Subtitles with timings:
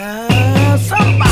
[0.00, 1.29] Have somebody.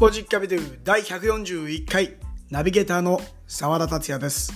[0.00, 2.16] ポジッキャビドゥ第141回
[2.48, 4.50] ナビゲーターの澤田達也です。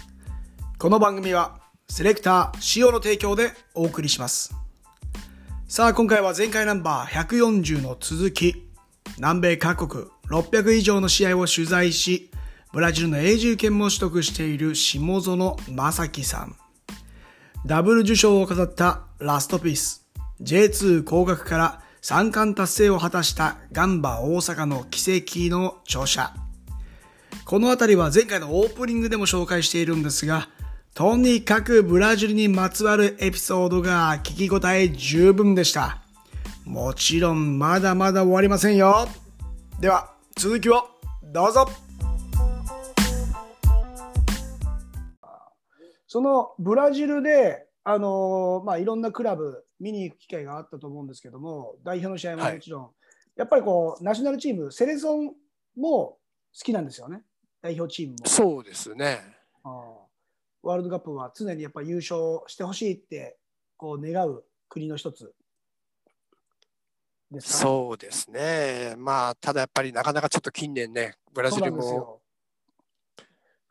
[0.79, 4.55] この番組はセレクター塩の提供でお送りします。
[5.69, 8.71] さあ今回は前回ナンバー140の続き、
[9.19, 12.31] 南米各国600以上の試合を取材し、
[12.73, 16.57] ブラジルの永住権も取得している下園正樹さん。
[17.67, 20.09] ダブル受賞を飾ったラストピース。
[20.41, 26.35] J2 降格から三冠達成を果たしたガンバ大阪の奇跡の著者。
[27.47, 30.51] このあたりは前回のオープニングでも紹介しているんですが、
[30.93, 36.03] とにかくブラジルにまつわるエピソードが聞き応え十分でした。
[36.67, 39.09] もちろんまだまだ終わりませんよ。
[39.81, 40.87] では、続きを
[41.23, 41.67] どうぞ。
[46.07, 52.91] そのブラジルで、あのまあ、いろんなクラブ見に行く機会があったと思うんですけども、代表の試合ももちろん、
[53.37, 55.35] やっぱりこうナショナルチーム、セレソン
[55.77, 56.19] も好
[56.53, 57.23] きなんですよね、
[57.61, 58.27] 代表チームも。
[58.27, 59.21] そうですね。
[60.63, 63.37] ワールドカップは常にやっぱ優勝してほしいって
[63.77, 65.35] こう願う国の一つ
[67.41, 68.95] そうですね。
[68.97, 72.21] まあ、ただやっぱりなかなかちょっと近年ね、ブラジルも、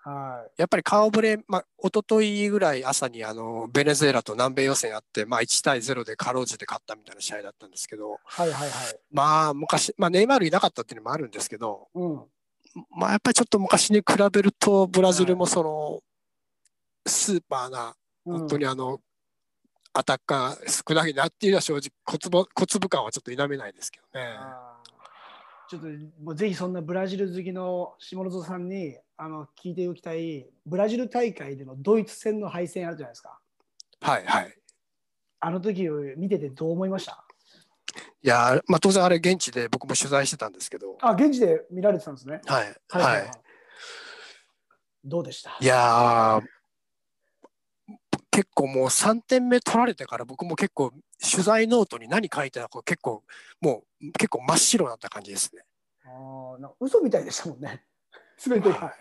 [0.03, 0.61] はい。
[0.61, 8.69] やっぱり顔ぶれ、まあ、一昨日ぐらい朝にあのベネズエラと南米予選あって、まあ、1対0でかろうじて勝ったみたいな試合だったんですけど、はいはいはい。
[9.11, 12.21] まあ、昔、まあ、ネイマールいなかったっていうのもあるんですけど、うん、
[12.91, 16.01] まあ、やっぱりちょっと昔に比べると、ブラジルもその、
[17.05, 18.39] スーパーな、うん。
[18.39, 18.99] 本当にあの、
[19.93, 24.35] アタッカー少ないなっていうのは正直小粒、小粒感はちょっと否めないですけどね。
[25.73, 25.87] ちょっと
[26.23, 33.39] もうぜひそんなブラジル好きの下園さんにあの聞いておきたいブラジル大会でのドイツ戦の敗戦あるじゃないですか。
[34.01, 34.55] はいはい。
[35.39, 37.25] あの時を見ててどう思いました？
[38.21, 42.41] いやー、まあ、当然あれ現地で僕も取材してたんですけど、あ、現地で見られてたんですね。
[42.45, 43.31] はい、はいはい。
[45.03, 45.57] どうでした？
[45.59, 46.41] いやー、
[48.33, 53.23] 結構もう3点目取られてから僕も結構取材ノートに何書いてたか結構
[53.61, 55.61] もう結構真っ白になった感じですね。
[56.03, 57.83] あーなんか嘘みたいでしたもんね。
[58.37, 58.75] すべてが。
[58.75, 58.93] はい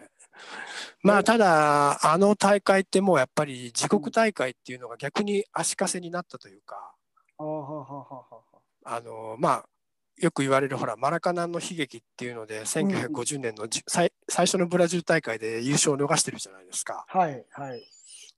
[1.02, 6.94] まあただあの大会ってもうやっぱり自国大会っていうのが逆に足かせになったというか
[7.38, 8.40] あーはあはあはあは
[8.84, 9.64] ああのまあ
[10.18, 17.04] よく言われるほらマラカナンの悲劇っていうので1950年のじ、最最初のブラジル大会で優勝を逃してるじゃないですか。
[17.08, 17.82] はいはい。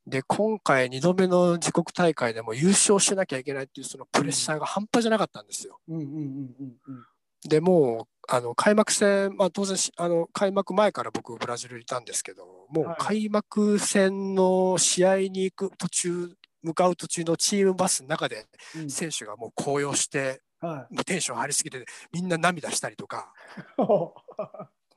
[0.06, 5.81] で今回2度目の自国大会でも優勝しなきゃいけないっていうそのプレッシャーが半端じゃなかったんですよ。
[5.88, 7.04] うんうんうんうんうん。
[7.48, 16.31] でもうあの開幕戦、まあ、当然しあの開幕前から僕ブラジルにいたんですけどもうはい開幕戦の試合に行く途中
[16.62, 23.32] 向かう途中のチームバスの中でうん選手がもう高揚してはもうテンション張りすぎてみんな涙したりとか
[23.78, 23.82] い。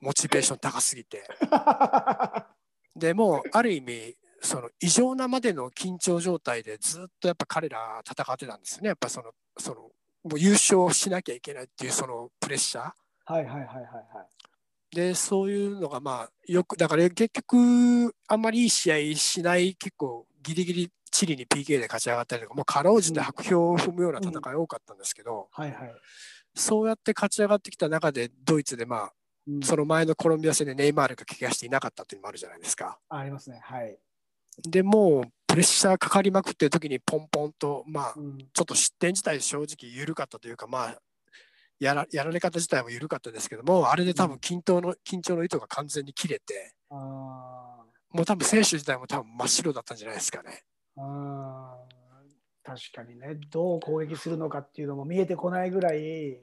[0.00, 1.24] モチベーション高すぎて
[2.96, 9.76] でもうある意味その異常なまでの緊張状態でずっとやっぱ彼ら戦ってたんですよねやっぱそのその
[10.24, 12.92] もう優勝しなきゃいけないっていうそのプレッシャー
[13.24, 13.80] はいはいはいはいは
[14.92, 14.96] い。
[14.96, 25.94] でそういうのがまあよくだから結局あんまりいい試合しない結構ギリギリチリに PK で勝ち上がったりとかもうかろうじて白氷を踏むような戦い多かったんですけど、はいはい。
[26.54, 29.12] そうやって勝ち上がってきた中でドイツでまあ
[29.46, 32.98] うんその前のコロンビア戦でネイマールが怪我していなかったっていうのもあるじゃないですか。
[33.08, 33.60] ありますね。
[33.62, 33.98] はい。
[34.62, 38.38] でもうプレッシャーかかりまくってる時にポンポンとまあうん。
[38.38, 40.98] ちょっと失点自体正直緩かったというかまあ
[41.80, 46.94] やらやられ方自体も緩かったですけどもあれで多分緊張の緊張の糸が完全に切れてあ
[48.10, 50.62] もう多分選手自体も多分真っ白だったんじゃないですかね。
[52.64, 56.38] 確かにね、どう攻撃するのかっていうのも見えてこないぐらい、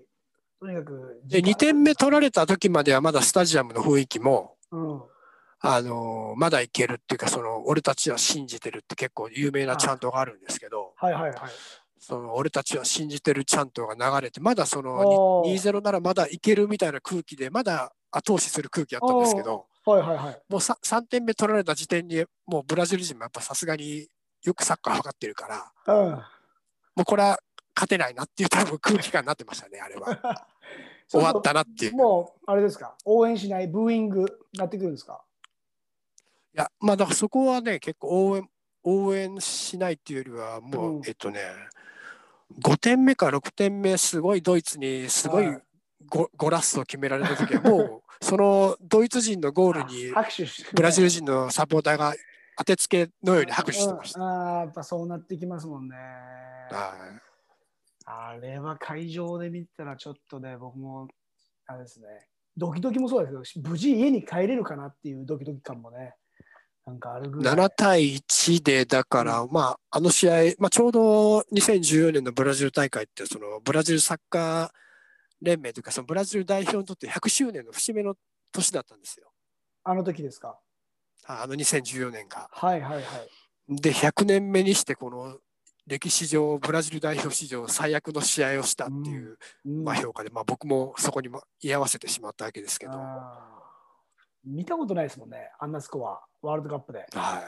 [0.60, 5.02] とにかくで2点目取られた時まではまだスタジアムの雰囲気もうん、
[5.68, 11.36] あのまだいけるっていうかその俺たちは信じてるって結構有名なチャントがあるんですけどはいはいはい。
[11.98, 20.42] その俺たちは信じてるチャントが流れてまだそのおー2-0ならまだいけるみたいな空気でまだ後押しする空気あったんですけどはいはいはい。
[20.50, 24.08] もう 3, 3点目取られた時点にもうブラジル人もやっぱさすがに
[24.44, 25.48] よくサッカー分かってるか
[25.86, 26.12] らうん。
[26.12, 26.22] も
[27.02, 27.40] うこれは
[27.76, 30.48] 勝てないなっていう多分空気感になってましたねあれは。
[31.10, 31.92] 終わったなっていう。
[31.92, 34.26] いもう、あれですか、応援しない、ブーイング
[34.58, 35.22] なってくるんですか？
[36.56, 38.50] や、まあだからそこはね、結構応援、
[38.84, 41.02] 応援しないっていうよりは、もう、うん。
[41.06, 41.40] えっとね、
[42.62, 45.62] 5点目か6点目、すごいドイツにすごいはい。
[46.08, 50.14] ゴ,、ゴラスを決められた時は、もう そのドイツ人のゴールに
[50.74, 52.14] ブラジル人のサポーターが
[52.58, 54.20] 当てつけのように拍手してました。
[54.20, 54.26] うん。
[54.28, 55.96] ああ、やっぱそうなってきますもんね。
[55.96, 57.26] はい。
[58.06, 61.08] あれは会場で見たらちょっとね、僕も、
[61.66, 62.08] あれですね、
[62.56, 66.16] ドキドキもそうですけど、無事家に帰れるかなっていうドキドキ感もね、
[66.86, 67.56] なんかあるぐらい。
[67.56, 74.70] 7対1で、だから、まあ、あの試合、まあ、ちょうど2014年のブラジル大会って、そのブラジルサッカー
[75.42, 78.16] 連盟というか、そのブラジル代表にとって100周年の節目の
[78.52, 79.32] 年だったんですよ。
[79.84, 80.60] あの時ですか？
[81.28, 82.48] ああの2014年が。
[82.52, 83.04] はいはいはい。
[83.68, 85.40] で、100年目にして、この
[85.88, 92.94] 歴史上、ブラジル代表史上最悪の試合をしたっていう、うんまあ、評価で、まあ、僕もそこにも居合わせてしまったわけですけど。
[92.94, 93.55] あー
[94.46, 97.06] 見たことないですもんね、あんなスコア、ワールドカップで。
[97.14, 97.40] は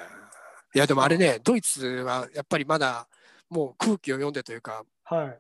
[0.73, 0.77] い。
[0.77, 3.07] いや、でもあれね、ドイツはやっぱりまだ、
[3.49, 5.39] もう空気を読んでというか、はい。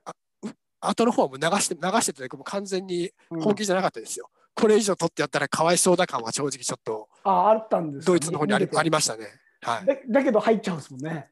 [0.79, 4.29] 後の方はもう流して、流してというか、もう完全にうん本気じゃなかったですよ。
[4.55, 9.27] これ以上取ってやったらかわいそうだ感は正直ちょっとあ、あったんですかドイツの方にありありましたね。
[9.61, 9.85] はい。
[9.85, 11.29] だだけど入っちゃうんですもんね。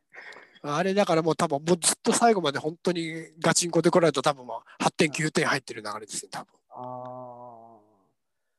[0.61, 6.47] あれだからもう多分もうずっと最後まで本当にガチンコで来られると多分もう8点9点入ってる流れですね、多分。
[6.71, 7.34] あ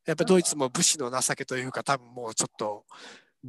[0.06, 2.85] やっぱドイツも武士の情けというか多分もうちょっと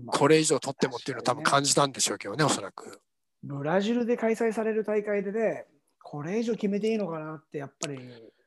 [0.07, 0.11] あ。
[0.11, 2.99] これ以上取ってもっていうのを多分感じたんでしょうけどね、おそらく。
[3.43, 5.65] ブラジルで開催される大会でね、
[6.01, 7.99] これ以上決めていいのかなってやっぱり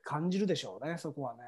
[0.03, 1.41] 感じるでしょうね、そこはね。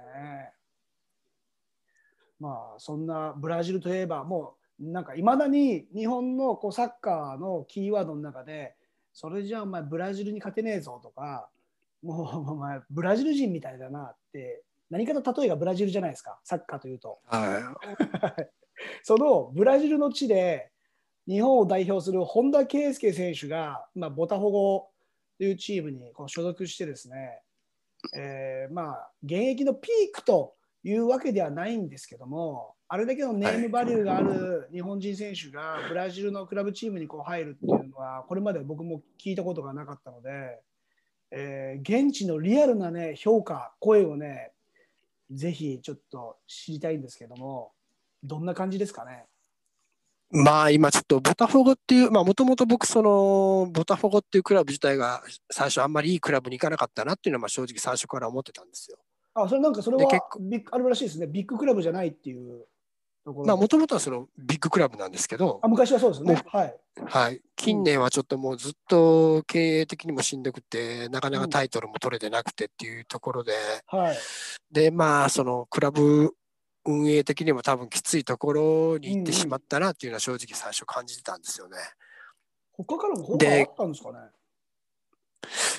[2.38, 8.74] まあ、そんなブラジルといえば、もうなんかいまだに日本のこうサッカーのキーワードの中で、
[9.12, 11.48] それじゃあお前ブラジルに勝てねえぞとか、
[12.02, 17.18] もうお前ブラジル人みたいだなって、何かと例えがブラジルじゃないですか、サッカーというと。
[17.24, 17.76] は
[19.02, 20.70] そのブラジルの地で
[21.26, 24.90] 日本を代表する本田圭佑選手が、まあ、ボタフォゴ
[25.38, 27.40] というチームにこう所属してですね、
[28.14, 30.54] えーまあ、現役のピークと
[30.84, 40.60] いうわけではないんですけども、あれだけのネームバリューがある日本人選手がブラジルのクラブチームにこう入るっていうのは、これまで僕も聞いたことがなかったので、
[41.30, 44.51] えー現地のリアルな、ね、評価、声をね、
[45.32, 47.72] ぜひちょっと知りたいんですけども、
[48.22, 49.26] どんな感じですかね？
[50.32, 50.38] い。
[50.38, 58.98] まあ今ちょっとボタフォゴっていう、まあもともと僕そのボタフォゴっていうクラブ自体が最初あんまりいいクラブに行かなかったなっていうのはまあ正直最初から思ってたんですよ。
[59.34, 60.02] あ、それなんかそれは
[60.40, 61.26] ビッグあるらしいですね。
[61.26, 62.66] ビッグクラブじゃないっていう。
[63.24, 66.58] まあもともとはそのビッグクラブなんですけどあ、昔はそうですよねも。
[66.58, 66.76] はい。
[67.04, 73.52] はい、近年はちょっともうずっと経営的にもしんどくて、なかなかタイトルも取れてなくてっていうところで、
[73.86, 74.16] はい。
[74.70, 76.34] で、まあ、そのクラブ
[76.84, 81.78] 運営的にも多分きついところに行ってしまったなっていうのは正直最初感じてたんですよね。
[82.72, 84.18] 他からも他であったんですかね？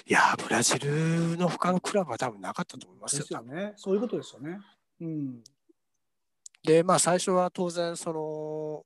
[0.05, 3.21] いやー、ブラジルの他のクラブは多分なかったと思いますよ。
[3.21, 3.73] ですよね。
[3.75, 4.59] そういうことですよね。
[5.01, 5.43] うん。
[6.63, 8.85] で、まあ、最初は当然、その、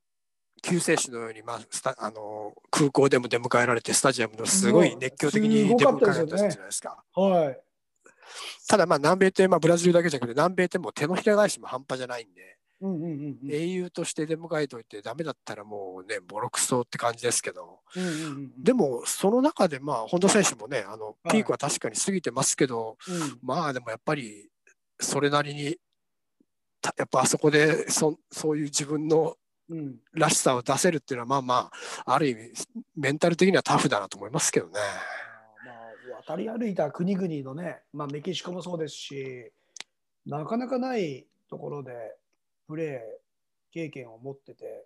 [0.62, 7.04] 救世主のように、まあ、スタあの空港でも出迎えられて、スタジアムのすごい熱狂的に出迎えられたじゃないですか。
[7.14, 7.60] はい。
[8.68, 13.38] ただまあ南米って、まあ、ブラジルだけじゃなくて南米ってもう手のひら返しも半端じゃないんで、うんうんうんうん。
[13.50, 24.50] 英雄として出迎えといてダメだったらもうねボロクソって感じですけどうんうんうんうんでもその中でまあ本田選手もねあのはいピークは確かに過ぎてますけど、うんまあでもやっぱり
[25.00, 25.80] それなりにた
[26.98, 29.36] やっぱあそこでそそういう自分の。
[30.14, 31.72] らしさを出せるっていうのはまあま
[32.06, 32.52] あある意味
[32.96, 34.74] メンタル的にはタフだなと思いますけどね。
[35.66, 39.52] まあ、渡り歩いた国々のね、まあ、メキシコもそうですし、
[40.26, 41.92] なかなかないところで
[42.68, 43.00] プレー
[43.74, 44.86] 経験を持ってて、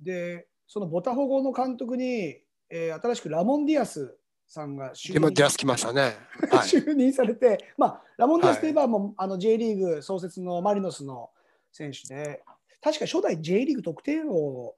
[0.00, 5.14] で、そのボタフォゴの監督に、えー新しくラモン・ディアスさんが就任。
[5.14, 6.16] でもディアス来ましたね。
[6.50, 11.30] はい、 就任されて、まあ、ラモン・ディアスといえばもう、あの J リーグ創設のマリノスの
[11.72, 12.42] 選手で、
[12.82, 14.74] 確か初代 J リーグ得点王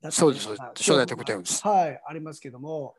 [0.00, 1.66] だったそうです初代得点王です。
[1.66, 2.94] はい、ありますけども、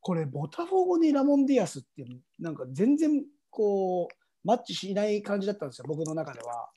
[0.00, 2.06] これ、ボタフォゴにラモン・ディアスって、
[2.38, 4.14] なんか全然こう、
[4.46, 6.68] マッチしない感じだったんですよ、僕の中では。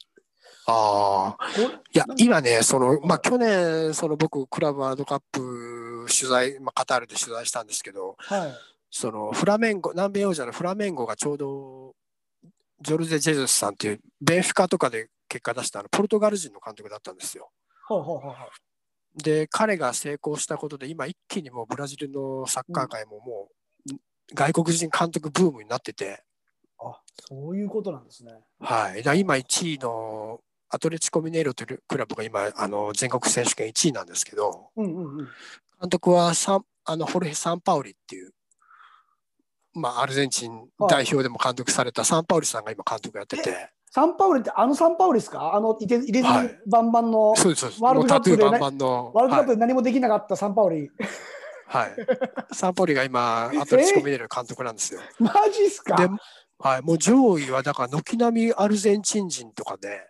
[0.70, 1.38] あ
[1.94, 8.54] いや今ね、その、まあ、去年、その僕、クラブワールドカップ取材、まあ、カタールで取材したんですけど、はい、
[8.90, 11.96] その、フラメンゴ、南米王者のフラメンゴがちょうど、
[12.82, 17.50] ジョルゼ・ジェズスさんっていう、ベンフィカとかで結果出したあのポルトガル人の監督だったんですよ。
[17.88, 23.94] ほうほうほうほうで、彼が成功したことで、今一気にもうブラジルのサッカー界ももう、
[24.34, 26.24] 外国人監督ブームになってて、
[26.80, 28.34] あそういうことなんですね。
[28.60, 35.28] はい、だ今1位のアトレチコミネイロというクラブが今あの全国選手権1位なんですけどうんうんうん。
[35.80, 38.32] 監督はサンあのホルヘ・サンパウリっていう、
[39.78, 45.54] まあ、アルゼンチン代表でも監督されたサンパウリさんが今監督やってて、サンパウリってあのサンパウリですか？
[45.54, 46.24] あの入れ入れ
[46.68, 47.84] バンバンの、そうですそうです。
[47.84, 48.44] ワールドカップでね。
[48.44, 50.90] もうタトゥーバンバンのワールドカップはいで何もできなかったサンパウリ。
[51.68, 51.96] はい、
[52.54, 55.02] サンパウリが今アトレチコミネイロの監督なんですよ。
[55.20, 55.96] マジっすか？
[55.96, 56.10] で
[56.60, 60.08] はい、もう上位はだから軒並みアルゼンチン人とかで、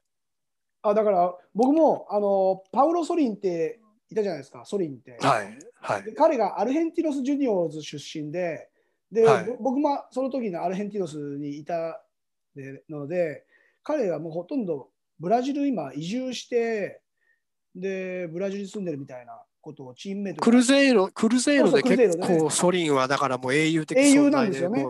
[0.81, 5.17] あだから僕もあのパウロ・ソリンっていたじゃないですか、ソリンって。
[5.19, 5.57] はい。
[5.81, 6.03] はい。
[6.03, 8.69] で彼がアルヘンティノス・ジュニオーズ出身で、
[9.11, 12.01] で、はいぼ僕もその時のアルヘンティノスにいた
[12.55, 13.45] でので、
[13.83, 17.01] 彼はもうほとんどブラジル今移住して、
[17.75, 24.85] で、ブラジルに住んでるみたいなことをチームメイトクルゼイロクルゼイロで結構ソリンはだからもう英雄的英雄存在なんですよね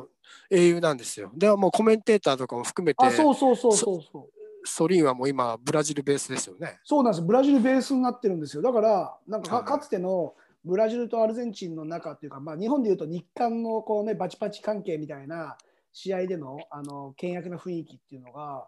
[0.50, 1.31] 英雄なんですよ。
[1.36, 4.29] でもうコメンテーターとかも含めてあ、そうそうそうそうそう。
[4.63, 6.79] ソリンはもう今ブラジルベースですよね。
[6.83, 7.21] そうなんです。
[7.21, 8.62] ブラジルベースになってるんですよ。
[8.62, 10.33] だから、なんかかつての
[10.67, 15.57] ブラジルとアルゼンチンの中っていうか、まあ、日本でいうと日韓のこう、ね、バチバチ関係みたいな
[15.93, 18.67] 試合でのあの険悪な雰囲気っていうのが、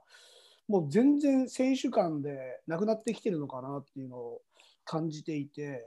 [0.68, 4.42] もう全然選手間でなくなってきてるのかなっていうのを
[4.86, 5.86] 感じていて、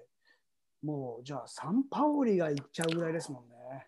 [0.84, 3.86] もうじゃあ、サンパウリが行っちゃうぐらいですもんね。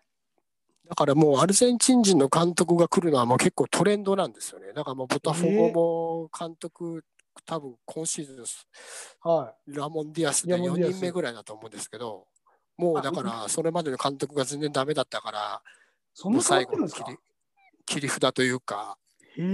[0.87, 4.67] だからもうアルゼンチン人の監督が来るのはもう結構トレンドなんですよね。
[4.73, 7.03] だからもうボタフォゴも監督、
[7.45, 8.45] 多分今シーズン
[9.29, 12.27] はラモン・ディアスで4ラモンディアス人目ぐらいだと思うんですけど、
[12.77, 15.69] もうだからそれまでの監督が全然ダメだったから、い。
[16.13, 17.17] そんもうな変わ最後の切り
[17.85, 18.97] 切り札というか、
[19.37, 19.47] もう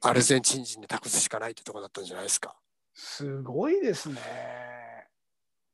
[0.00, 2.56] アルゼンチン人に託すしかないってところだったんじゃないですか？
[2.94, 4.16] すごいですね。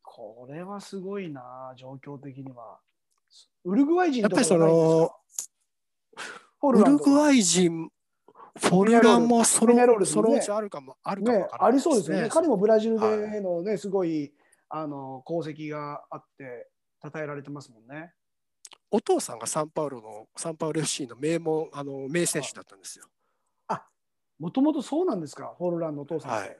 [0.02, 2.80] これはすごいな、状況的には。
[3.64, 5.10] ウルグアイ人やっぱりその、
[6.62, 7.90] ウウルグアイ人、
[8.58, 12.28] フォルランもそペニャロねのそのうちあるかも、あるかもねありそうですよね。
[12.28, 14.32] 彼もブラジルはでのね、すごい
[14.68, 16.68] あの功績があって、
[17.02, 18.12] 称えられてますもんね。
[18.90, 23.06] お父さんがサンパウロの、サンパウロ FC の名門、あの名選手だったんですよ。
[24.38, 26.30] もともとそうなんですか、フォルランのお父さん。
[26.32, 26.56] はい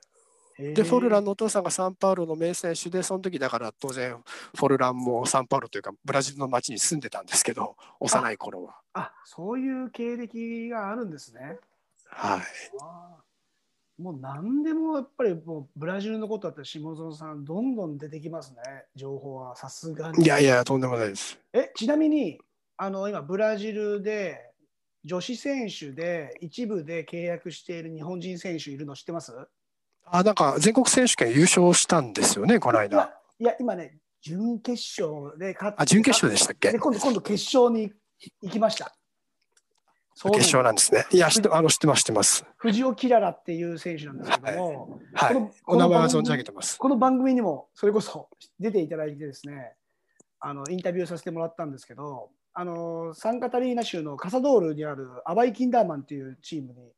[0.59, 4.23] で、フォルランのお父さんがサンパウロの名選手で、その時だから当然、
[4.55, 8.77] フォルランもサンパウロというか、ブラジルの町に住んでたんですけど、幼い頃は。
[8.93, 11.59] あそういう経歴があるんですね。
[12.15, 14.03] はい。
[14.03, 18.57] もう何でもやっぱりもうブラジルのことだったら下園さんどんどん出てきますね
[18.97, 21.39] 情報はさすがにいやいや、とんでもないです。
[21.53, 22.41] えちなみに
[22.77, 24.41] あの今ブラジルで
[25.05, 29.33] 女子選手で一部で契約している日本人選手いるの知ってます？
[30.05, 32.97] あ、なんか全国選手権優勝したんですよね、この間。
[32.97, 36.73] いやいや今ね準決勝で勝ってあ、準決勝でしたっけ？
[36.73, 37.93] で今度今度決勝に
[38.41, 38.93] 行きました
[40.15, 41.07] 決勝なんですね。
[41.11, 42.45] いや、知ってあの知ってます、知ってます。
[42.57, 45.53] 藤尾キララっていう選手なんですけども、はいこの。
[45.67, 46.79] お名前は存じ上げてます。
[46.79, 48.29] この番組にもそれこそ
[48.61, 49.75] 出ていただいてですね、
[50.41, 56.93] あのインタビューさせてもらったんですけど、あのサンカタリーナ州のカサドールにあるアバイ・キンダーマンっていうチームに、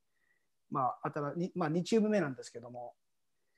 [0.71, 2.95] まあ、新にまあ、2チーム目なんですけども、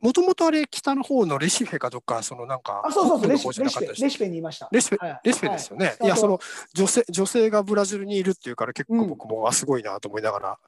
[0.01, 4.69] もともとあれ、北の方のレシフェかどっか、そのなんか、あ、そうそうそう、レシフェ、レシフェにいました。
[4.71, 5.21] レシフェはい。
[5.25, 5.87] レシフェですよね。
[5.87, 5.97] はい。
[6.03, 6.39] い、や、その
[6.75, 10.59] 女性女性がブラジルにいるっていうから、結構僕も、あすごいなと思いながら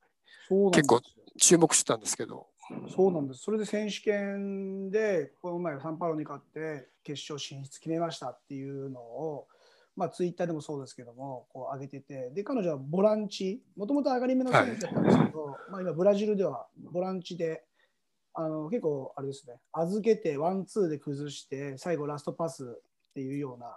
[0.73, 1.00] 結構
[1.38, 2.47] 注目してたんですけど、
[2.94, 3.42] そうなんです。
[3.42, 9.47] それで選手権で、この前サンパウロに勝って決勝進出決めましたっていうのを、
[9.97, 17.64] まあ、ツイッターでもそうですけども、こう上げてて、で、彼女はボランチ、もともと上がり目の選手だったんですけど、まあ、今、ブラジルではボランチで、
[18.40, 22.78] あの結構、あれですね、預けて、ワン、ツーで崩して、最後、ラストパス
[23.11, 23.76] っていうような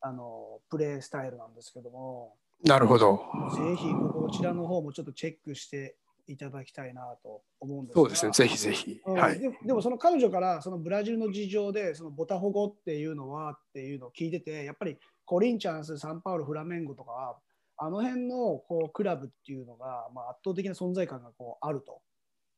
[0.00, 3.20] あのプレースタイルなんですけども、なるほど。
[3.54, 9.00] ぜひこちらの方もちょっとチェックしていただきたいなと思うんですがそうですね、ぜひぜひ。
[9.04, 9.38] うんはい。
[9.38, 17.36] ででもその彼女からそのブラジルの事情でそのボタフォゴっていうのはっていうのを聞いててやっぱりコリンチャンスサンパウロフラメンゴとか
[17.76, 22.00] あの辺のこうクラブっていうのが、まあ、圧倒的な存在感がこうあると、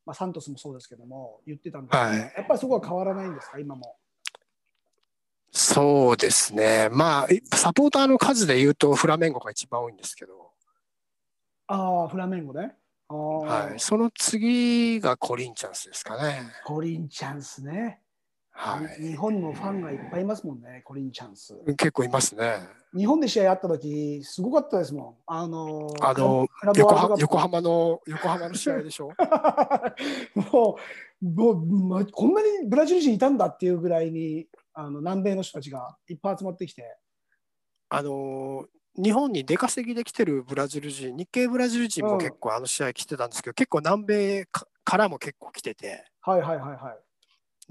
[0.05, 3.59] まあ、サントスもそうですけども言ってたんですけど、はいやっぱりそこは変わらないんですか？
[3.59, 3.97] 今も。
[5.55, 6.89] そうですね。
[6.91, 10.51] まあ、サポーターの数で言うと、フラメンゴが一番多いんですけど、
[11.67, 12.75] ああフラメンゴね。
[13.09, 13.79] はい。
[13.79, 16.43] その次がコリンチャンスですかね。
[16.65, 18.01] コリンチャンスね、
[18.53, 19.03] はい。
[19.03, 21.55] 日本にもファンがいっぱいいますもんねコリンチャンス。
[21.77, 22.59] 結構いますね。
[22.95, 25.15] 日本で試合あった時すごかったですもん。
[25.27, 29.09] あのーあの横浜横浜の横浜の試合でしょ？
[30.53, 30.77] も
[31.23, 36.99] うもう、ま、こんなにブラジル人いたんだっていうぐらいにあの南米の人たちがいっぱい集まってきて、
[37.89, 38.67] あの
[38.97, 46.99] 日本に出稼ぎで来てるブラジル人日系ブラジル人も結構あの試合来てたんですけど、結構南米かからも結構来ててはいはいはいはい。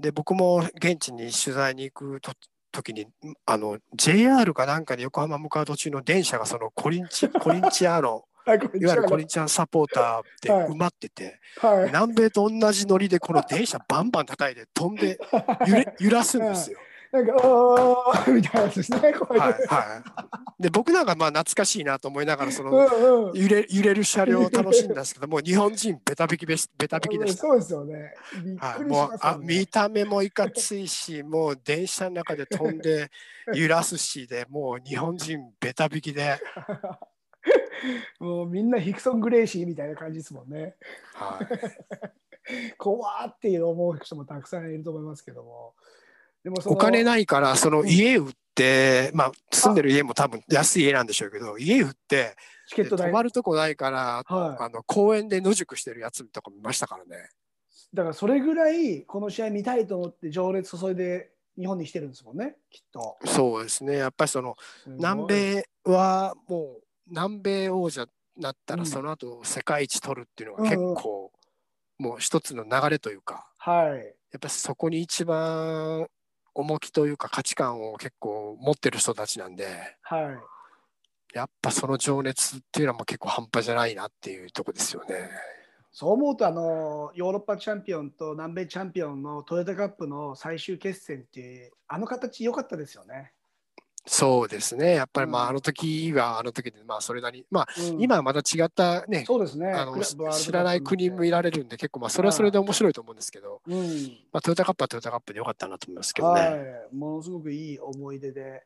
[0.02, 2.32] で僕も現地に取材に行くと
[2.72, 3.06] 時に
[3.46, 11.86] あの JR かなんかで横浜向かう途中の電車がそのコリンチ コリンチアーい、わゆるコリンチアンサポーターではい埋まってて、はい。
[11.86, 15.16] 南米と同じノリでこの電車バンバン叩いて飛んで
[15.66, 16.78] 揺れ揺らすんですよ。
[17.12, 18.98] なんか、おーみたいなやつですね。
[18.98, 19.54] はいはい、
[20.62, 23.32] で僕なんかまあ懐かしいなと思いながらその。
[23.34, 27.42] 揺れ揺れる車両を楽しんだんですけどもう日本人ベタ引きべしベタ引きでした。
[27.42, 28.14] そうですよね。
[28.58, 29.36] はい、もうあ。
[29.40, 33.10] 見た目もいかついしもう電車の中で飛んで
[33.54, 36.38] 揺らすしでもう日本人ベタ引きで、
[38.20, 40.76] もうみんなヒクソン・グレイシーみたいな感じですもんね。
[41.14, 45.74] はい、 怖ーっていう思う人もたくさんいると思いますけども。
[46.44, 52.36] でもお金ないからそのうん家売って、まあ住んでる家も多分安い家なんでしょうけど家売ってで
[52.68, 53.08] チケット代。
[53.08, 54.64] 泊まるとこないから、はい。
[54.64, 57.28] あの公園で野宿してるやつとか見ましたからね。
[57.92, 63.18] だからそれぐらいこの試合見たいと思って情熱注いで日本に来てるんですもんね、きっと。
[63.26, 63.96] そうですね。
[63.98, 64.56] やっぱりその
[64.86, 68.80] 南米はもう南米王者になったうん。
[68.80, 71.32] らその後世界一取るっていうのが結構
[71.98, 73.46] もう一つの流れというか。
[73.58, 73.98] はい。
[74.32, 76.06] やっぱりそこに一番
[76.54, 79.66] 重きというか価値観を結構持ってる人たちなんで
[80.02, 80.24] はい。
[81.34, 85.30] やっぱその情熱っていうのはもう結構半端じゃないなっていうとこですよね。
[85.90, 93.32] そう思うとあのヨーロッパチャンピオンと南米チャンピオンのトヨタカップの最終決戦ってあの形良かったですよね。
[94.04, 99.70] そうですねやっぱりまうんああの時はあの時でまあそれなりまあうん今はまた違ったねそうですね。
[99.70, 99.96] あの
[100.32, 104.12] 知らない国もいられるんで結構まあそれはそれで面白いと思うんですけど、うん。
[104.32, 106.40] まあ、トヨタカップはトヨタカップでよかったなと思いますけどね。
[106.40, 106.56] は
[106.92, 108.64] い、ものすごくいい思い出で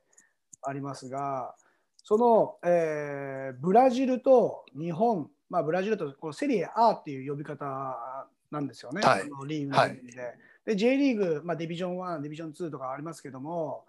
[0.63, 1.55] ありますが、
[2.03, 10.35] その、えーブラジルと日本、まあ、ブラジルとこうセリエ A っていう呼び方なんですよね、はいリーグのレベルで。
[10.65, 13.85] で、J リーグ、まあ、ディビジョン1、ディビジョン2とかありますけども、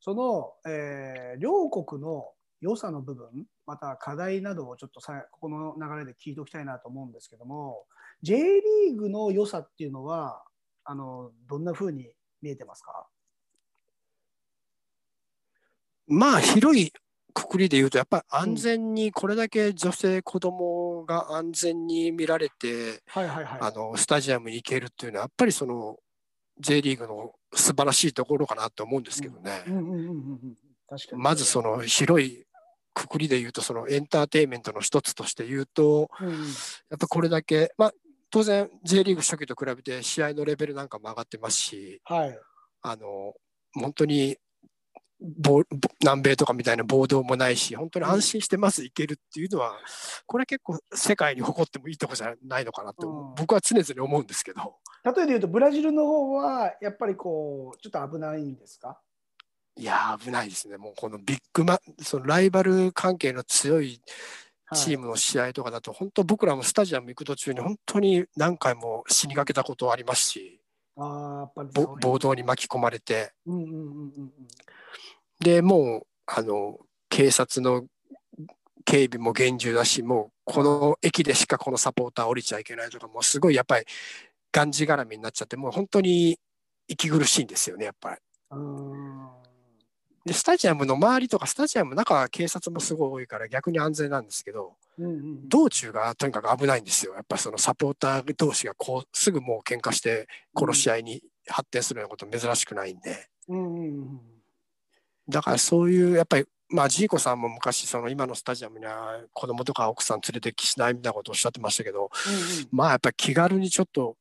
[0.00, 7.84] その、えー両国の良さの部分、また課題などをちょっとさここの流れで聞いておきたいなと思うんですけども、
[8.22, 10.42] J リーグの良さっていうのは、
[10.84, 12.10] あのどんなふうに
[12.42, 13.06] 見えてますか？
[16.08, 16.92] まあ広い
[17.32, 23.58] くくりで言うとやっぱり安全にこれだけ女性子供が安全に見られて、はいはいはい。
[23.60, 25.96] あのスタジアムに行けるっていうのはやっぱりその
[26.60, 29.64] J リーグの素晴らしいところかなと思うんですけどね。
[31.16, 32.44] まずその広い
[32.94, 36.42] くくりで言うとそのエンターテインメントの一つとして言うとうんうん、や
[36.96, 37.92] っぱこれだけまあ
[38.30, 42.38] 当然 J リーグ初期と比べて試合のレベルなんかも上がってますしはい。
[42.82, 43.34] あの
[43.74, 44.38] 本当に
[46.00, 49.74] 南米とかみたいな暴動もないし本当に安心してまず行けるっていうのは、
[50.26, 53.34] これ結構世界に誇ってもいいとこじゃないのかなって、うん。
[53.34, 59.00] 僕は常々思うんですけど例えで言うと、ブラジルの方は、やっぱりこう、ちょっと危ないんですか？
[59.76, 64.02] いやー危ないですねもうこのビッグマそのライバル関係の強い
[64.74, 65.04] チーム。
[65.04, 70.60] ムの試合とかだと、本当僕らもスタジアム行く途中に本当に何回も死にかけたことはありますし
[70.96, 74.32] ああ、やっぱり暴動に巻き込まれてうんうんうんうんうん。
[75.38, 76.76] でもうあの
[77.08, 77.86] 警察の
[78.84, 83.84] 警備も厳重だしもうこの駅でしかこのサポーター降りちゃいけないとかもうすごいやっぱり
[84.52, 86.38] がんじがらみになっちゃってもう本当に
[86.86, 88.20] 息苦しいんですよねやっぱり。
[90.24, 97.14] でスタジアムの周りとかスタジアムの中は警察もすごい多いから逆に安全なんですけどうんうん道中がとにかく危ないんですよ。
[97.14, 103.28] やっぱりそのサポーター同士がこうすぐもう喧嘩して殺し合いに発展するようなこと珍しくないんで。
[103.48, 104.20] うんうんうん。
[105.28, 112.68] だからそういうやっぱりまあジーコさんも昔その今のスタジアムには子供とか奥さん連れてきしないみたいなことをおっしゃってましたけどうん。
[112.70, 114.16] まあやっぱり気軽にちょっと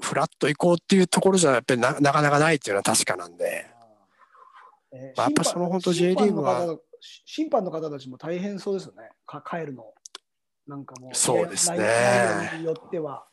[0.00, 3.66] フラッと行こうっていうところじゃやっぱりななかなかないっていうのは確かなんで
[4.92, 6.80] えーまあやっぱその本当 J リーグは審判の方
[7.24, 9.92] 審判の方たちも大変そうですよね、か帰るの。
[10.66, 11.78] なんかもう、そうですね
[12.58, 13.24] によっては。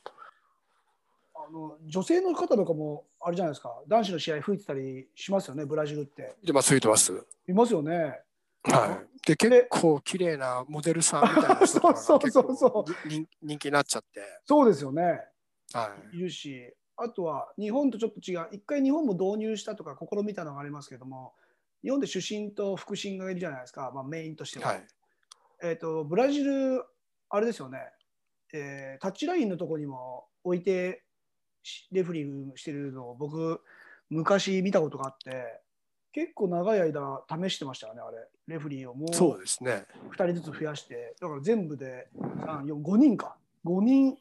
[1.36, 6.36] あの女性の方とかも、あれじゃないですか、男子の試合吹いてたりしますよね、ブラジルって。
[6.44, 7.26] でまあついてます。
[7.48, 8.22] いますよね。
[8.64, 13.10] はい、で結構綺麗なモデルさんみたいな人とかそうが そうそう
[13.42, 15.22] 人気になっちゃって、そうですよね。
[15.74, 21.34] はいるし、あとは日本とちょっと違う、一回日本も導入したとか試みたのがありますけども、
[21.84, 24.70] 日本で主審と副審がいるじゃないですか、まあ、メインとしては。
[24.70, 24.88] はい
[25.64, 26.84] えー、とブラジル、
[27.30, 27.80] あれですよね、
[28.54, 31.04] えータッチラインのところにも置いて
[31.64, 33.62] しレフェリングしてるのを僕、
[34.10, 35.62] 昔見たことがあって、
[36.14, 38.18] 結構長い間試してましたよね、あれ。
[38.48, 39.86] レフリーをもうそうですね。
[40.12, 43.36] 2人ずつ増やして、だから全部で3、4、5人か。
[43.66, 44.18] 5人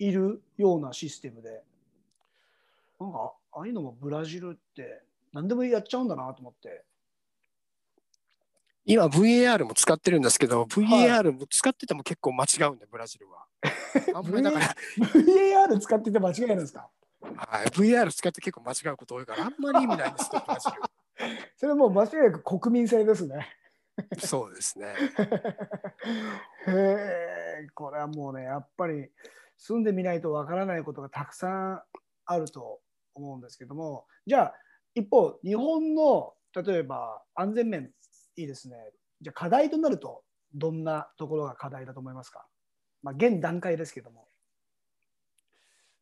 [0.00, 1.62] いるようなシステムで。
[2.98, 6.84] なんか、ああいうのもブラジルって何でもやっちゃうんだなと思って。
[8.86, 13.46] 今 VAR も使ってるんですけど、VAR も使ってても結構間違うんで、ブラジルは。
[14.14, 16.88] あんまりだから、VAR 使ってて間違いないですか？
[17.22, 20.66] はい、VR 使って結構間違うこと多いから、あんまり意味ないんですよ、 ブラジ
[21.56, 23.46] それはもう間違いなく国民性ですね。
[24.10, 24.20] ル。
[24.26, 24.94] そうですね。
[26.66, 26.70] へ
[27.64, 29.10] え、これはもうね、やっぱり
[29.60, 31.82] 住んでみないとわからないことがたくさん
[32.24, 32.80] あると
[33.14, 34.54] 思うんですけども、じゃあ、
[34.94, 37.90] 一方、日本の例えば安全面、
[38.36, 38.76] いいですね。
[39.20, 42.46] じゃあ、課題となると、どんなところが課題だと思いますか、
[43.02, 44.26] まあ、現段階ですけども。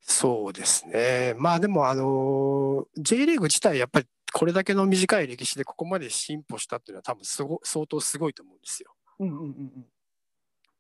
[0.01, 1.35] そうですね。
[1.37, 8.95] まあでも、あの、J リーグ自体、やっぱりこれだけの短い歴史でここまで進歩したっていうのは多分すご相当すごいと思うんですよ。
[9.19, 9.87] うんうんうんうん。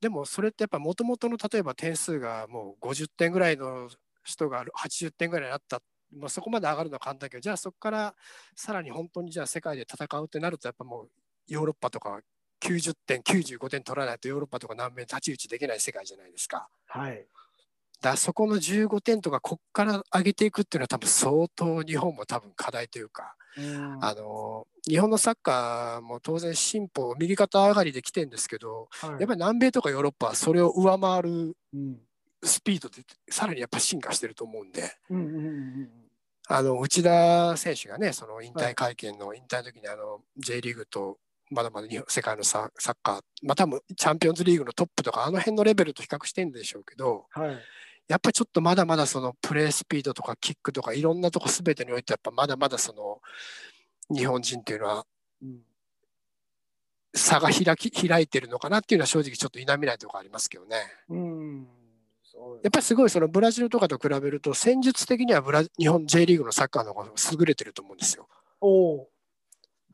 [0.00, 3.88] でもそれってやっぱもともとの例えば点数がもう50点ぐらいの
[4.24, 5.80] 人が80点ぐらいになった、
[6.16, 8.14] まあ、そこまで上がるのは簡単だけどじゃあそこから
[8.54, 11.08] さらに本当にじゃあ世界で戦うってなるとやっぱもう
[11.48, 12.20] ヨーロッパとか
[12.60, 16.68] 90点95点取らないとヨーロッパとか南米太刀打ちできない世界じゃないですか。
[16.86, 17.24] はい。
[18.00, 23.47] だそこの15点とかこっから上げていくっていうのは多分相当日本も多分課題というか、うん
[24.00, 29.10] あの日本のサッカーも当然進歩右肩上がりで来てるんですけどはい。
[29.10, 31.98] やっぱり南米とかヨーロッパはそれを上回るうん。
[32.42, 34.92] スピードでさらにやっぱ進化してると思うんで。
[35.10, 35.90] うんうんうんうん。
[36.48, 41.18] あの内田選手がねその引退会見の引退の時にあの J リーグと
[41.50, 47.58] まだまだ日本世界のササッカーまあ多分チャンピオンズリーグのトップとかあの辺のレベルと比較してるんでしょうけどはい。
[48.08, 53.20] やっぱりちょっとまだまだそのプレースピードとかキックとかいろんなとこ全てにおいてやっぱまだまだその
[54.14, 55.06] 日本人っていうのは
[55.42, 55.58] うん
[57.14, 60.76] 差が開き開いてるのかなっていうのは正直ちょっと否めないところありますけどね。
[61.08, 61.66] うん。
[62.62, 68.28] やっぱりすごいそのブラジルとかと比べると戦術的にはブラ日本 J リーグのサッカーの方が優れてると思うんですよ。
[68.60, 69.08] おお。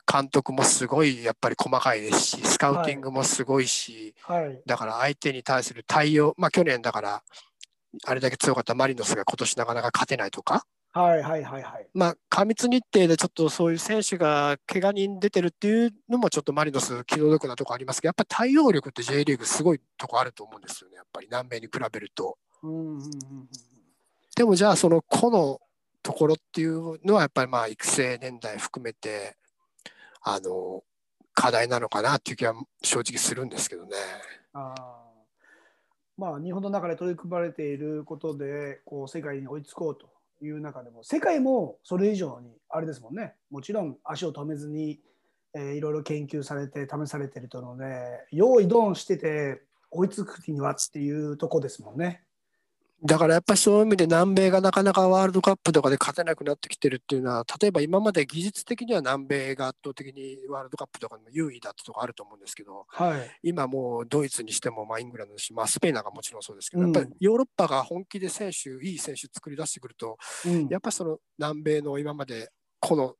[0.07, 4.61] 監督もすごいやっぱり細かいですしスカウティングもすごいし、はい。
[4.66, 7.22] だから相手に対する対応まあ去年だから
[8.05, 11.89] あれだけ強かったマリノスが今年なかなか勝てないとかはいはいはいはい。
[11.93, 22.39] まあ過密日程でちょっとそういう選手が怪我人出てるっていうのもちょっとマリノス気の毒なとこありますけどやっぱり対応力って J リーグすごいとこあると思うんですよねやっぱり南米に比べると。
[22.63, 23.49] うんうんうんうん
[24.37, 25.61] でもじゃあその個の
[26.03, 29.37] ところっていうのはやっぱりまあ育成年代含めて
[30.23, 30.83] あの
[31.35, 33.97] 課題なのかなっていう気は正直するんですけどね。
[34.53, 35.04] ああ
[36.16, 40.09] まあ日本の中で取り組まれていることでこう世界に追いつこうと
[40.44, 45.00] いう中でも世界もそれ以上にあれですもんねもちろん足を止めずに、
[45.55, 52.24] えーいろいろ研究されて試されているとので用意ドンしてて追いつくにはっていうとこですもんね。
[53.05, 70.69] だからやっぱりそういう意味で南米がなかなかワールドカップとかで勝てなくなってきてるっていうのは例えば今まで技術的には南米が圧倒的にワールドカップとかでも優位だったとかあると思うんですけどはい、今もうドイツにしてもまあイングランドだし、まあ、スペインなんかもちろんそうですけど、うんやっぱりヨーロッパが本気で選手いい選手作り出してくるとうん。
[70.69, 73.14] やっぱその南米の今までこの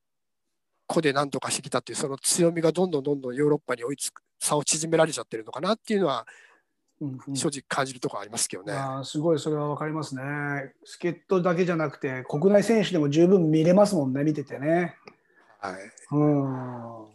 [0.87, 6.27] 個で何とかしてきたっていうその強みがどんどんどんどんヨーロッパに追いつく差を縮められちゃってるのかなっていうのは
[7.05, 8.73] うんうん正直感じるところありますけどね。
[9.05, 10.23] すごいそれは分かりますね。
[10.85, 14.97] 助っ人だけじゃなくて国内選手でも十分見れますもんね見ててね。
[15.61, 15.75] はい、
[16.13, 17.15] うん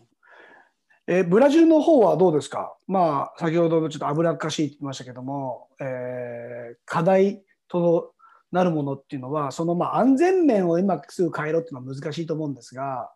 [1.08, 8.14] えブラジルの方はどうですか、まあ、先ほどちょっと脂っかしいって言いましたけども、えー課題と
[8.52, 13.12] なるものっていうのはそのまあ安全面を今すぐ変えろっていうのは難しいと思うんですが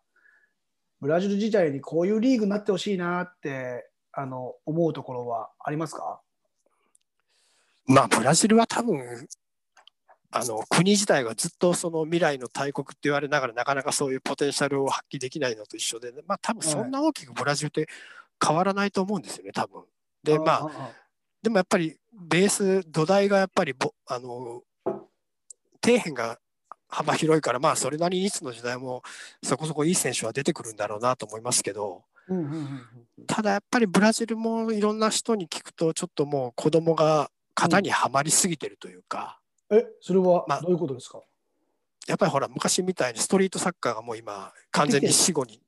[1.00, 6.20] ブラジル自体にこういうリーグになってほしいなってあの思うところはありますか？
[7.86, 9.26] まあブラジルは多分
[10.30, 17.86] あの国自体がずっとその未来の大国って言われながらなかなかそういうポテンシャルを発揮できないのと一緒で、まあ多分そんな大きくブラジルって
[18.44, 19.82] 変わらないと思うんですよね多分。
[20.22, 20.92] でまああ
[21.42, 24.62] でもやっぱりベース土台がやっぱりぼあの
[25.84, 26.38] 底辺が
[26.88, 29.02] 幅広いからまあそれなりにいつの時代も
[29.42, 32.02] そこそこいい選手は出てくるんだろうなと思いますけど
[33.26, 39.40] ただやっぱりブラジルもいろんな人に聞くとちょっともう子供が型にはまりすぎてるというか、
[39.70, 41.22] えそれはまあどういうことですか、
[42.06, 45.60] やっぱりほら昔みたいにストリートサッカーがもう今完全に 死後に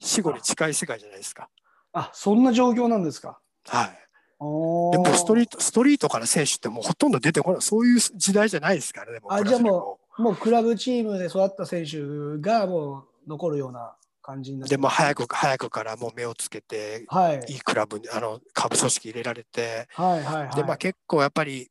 [0.00, 1.48] 死後に近い世界じゃないですか。
[1.92, 3.40] あそんな状況なんですか？
[3.66, 3.98] はい。
[4.42, 9.20] おでもストリーートストリートから選手ってもうほとんど出てこないそういう時代じゃないですからね。
[9.20, 11.98] もうあじゃあももうクラブチームで育った選手
[12.40, 21.70] がもう残るような感じになってでも早く早くからもう目をつけて、はいいいクラブにあの下部組織入れられて、はいはいはいでまあ結構やっぱり。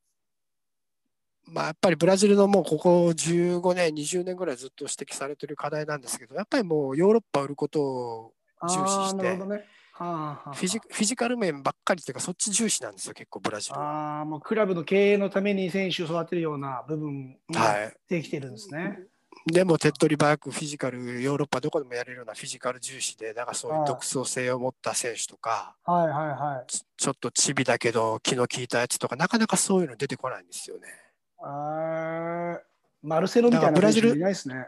[1.52, 14.20] まあ、やっぱりブラジルのもうここ15年、20年ぐらいずっと指摘されてる課題なんですけど、やっぱりもうヨーロッパ売ることを重視してなるほどねはあはあフィジフィジカル面ばっかりっていうか、そっち重視なんですよ、結構ブラジルは。
[14.20, 19.00] ああもうクラブの経営のために選手を育てるような部分がはい、できてるんですね。
[19.46, 26.72] でも手っ取り早くフィジカル、ヨーロッパどこでもやれるようなフィジカル重視で、なんかそういう独創性を持った選手とか、はいはいはい。
[26.72, 30.88] ちちょっとチビだけど気の利いたやつとか、なかなかそういうの出てこないんですよね。
[31.42, 32.60] あー
[33.02, 34.68] マルセロみたいなだからブラジル選手いないですね。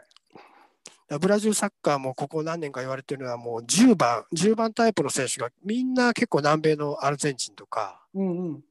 [1.20, 8.64] ブラジルサッカーもここ何年か言われてるのはもう10番、10番タイプの選手がみんな結構南米のアルゼンチンとか、うんうん。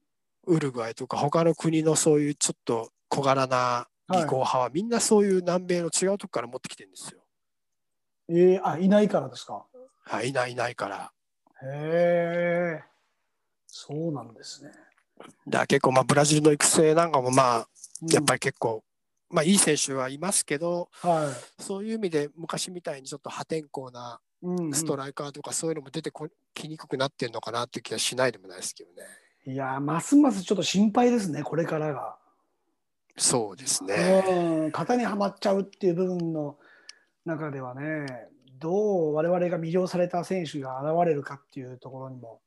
[0.46, 7.20] ウルグアイとか他の国のそういうちょっと小柄な技巧派はみんなそういう南米の違うとこから持ってきてるんですよ。
[8.28, 9.64] えー、あいないからですか？
[10.04, 11.12] はい、いないいないから。
[11.62, 12.82] へえ。
[13.66, 14.70] そうなんですね。
[15.46, 17.68] だから結構まあブラジルの育成なんかもまあ
[18.02, 18.82] うんやっぱり結構、
[19.30, 21.32] まあいい選手はいますけど、は。
[21.58, 29.02] そういう意味で昔みたいにちょっと破天荒ないうんうんストライカーとかそういうのも出てこきにくくなってるのかなっていう気がしないでもないですけどね。
[29.46, 32.16] いやーますますちょっと心配ですねこれからが。
[33.16, 34.24] そうですね。
[34.28, 34.32] う
[34.68, 36.58] ん型にはまっちゃうっていう部分の
[37.24, 38.06] 中ではね
[38.58, 42.40] どう我々が魅了された選手が現れるかっていうところにも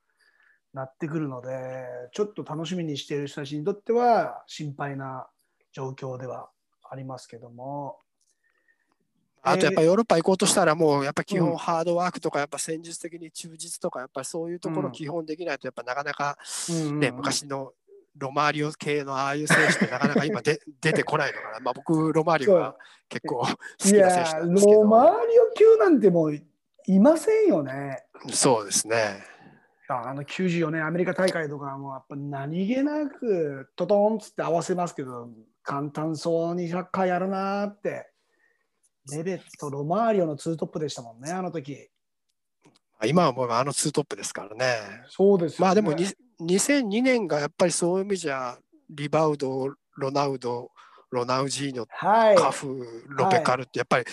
[0.73, 5.27] なってくるのでちょっと楽しみにしている人たちにとっては心配な
[5.71, 6.49] 状況では
[6.89, 7.99] ありますけども。
[9.47, 16.35] あとやっぱヨーロッパ行こうとしたらもうやっぱ基うん本ハードワークとかやっぱ戦術的に忠実とかやっぱりそういうとこうんろ基本できないとやっぱなかなか
[16.99, 17.71] ね、昔の
[18.17, 21.59] ロマーリオ系のああいう選手ってなかなか今 で出てこないのかな。
[21.59, 22.75] まあ僕ロマーリオは
[23.09, 23.47] 結構好
[23.77, 25.25] きないや選手なんですけロマーど。
[25.27, 28.03] リオ級なんてもういませんよね。
[28.31, 29.23] そうですね。
[29.87, 35.29] あの94年アメリカ大会とかもやっぱ何気なくトトンっつって合わせますけど
[35.61, 38.09] 簡単そうにサッカーやるなーって
[39.11, 41.89] レベットロマーリオのツートップでしたもんねあの時
[43.05, 45.03] 今はもうあのツートップですからね。
[45.07, 46.05] そうですまあでもに
[46.41, 48.57] 2002年がやっぱりそういう意味じゃ
[48.89, 50.71] リバウド、ロナウド、
[51.11, 52.35] ロナウジーニョ、はい。
[52.35, 54.05] カフ、ロペカルってやっぱり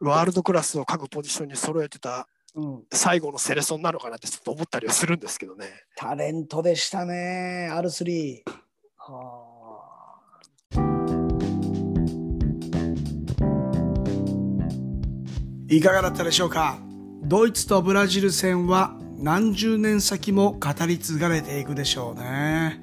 [0.00, 5.64] ワールドクラスを各ポジションに揃えてたうん、最後のセレソンなのかなってちょっと思ったりはするんですけどね。
[5.96, 8.42] タレントでしたね R3
[8.98, 9.46] は
[10.74, 10.82] あ。
[15.66, 16.76] いかがだったでしょうか？
[17.22, 22.80] ドイツとブラジル戦は何十年先も語り継がれていくでしょうね。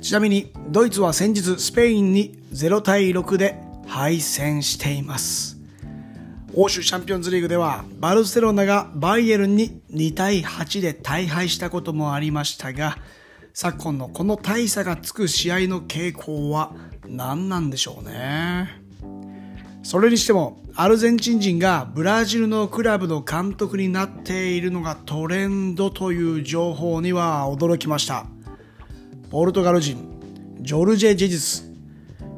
[0.00, 5.58] ちなみにドイツは先日スペインに0対6で敗戦しています。
[6.54, 12.98] 欧州チャンピオンズリーグではバルセロナがバイエルンに2対8で大敗したこともありましたが
[13.54, 16.74] 昨今のこの大差がつく試合の傾向は
[17.08, 18.81] 何なんでしょうね。
[19.82, 28.26] それにしてもアルゼンチン人がブラジルのクラブの監督になっているのがトレンドという情報には驚きました。
[29.30, 30.08] ポルトガル人
[30.60, 31.70] ジョルジェ・ジェジス。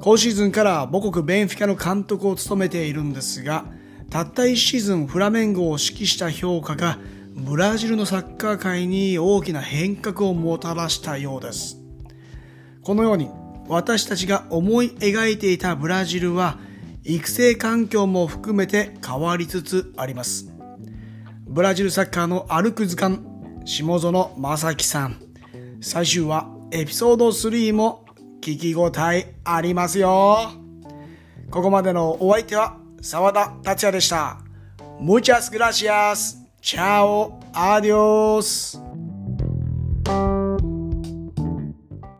[0.00, 3.64] 今シーズンから母国ベンフィカの監督を務めているんですが
[4.10, 6.98] たった1シーズンフラメンゴを指揮した評価が
[7.34, 11.80] ブラジルのサッカー界に大きな変革をもたらしたようです。
[12.82, 13.30] このように
[13.66, 16.58] 私たちが思い描いていたブラジルは
[17.04, 20.50] 育成環境も含めて変わりつつあります
[21.46, 23.20] ブラジルサッカーの歩く図鑑
[23.64, 25.20] 下園正樹さん
[25.80, 28.04] 最終話エピソード3も
[28.40, 30.50] 聞き応えありますよ
[31.50, 34.44] ここまでのお相手は澤田達也でした
[35.00, 36.38] Muchas gracias.
[36.60, 37.38] Chao.
[37.52, 38.80] Adiós.